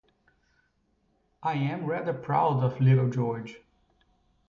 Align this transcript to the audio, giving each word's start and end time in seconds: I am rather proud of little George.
I 1.43 1.53
am 1.53 1.85
rather 1.85 2.11
proud 2.11 2.63
of 2.63 2.81
little 2.81 3.07
George. 3.07 3.57